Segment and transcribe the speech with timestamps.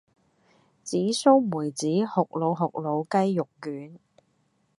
[0.83, 3.99] 紫蘇梅子酷魯酷魯雞肉卷